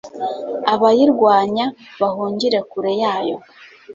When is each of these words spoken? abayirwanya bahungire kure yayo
abayirwanya 0.73 1.65
bahungire 2.01 2.59
kure 2.69 2.93
yayo 3.01 3.37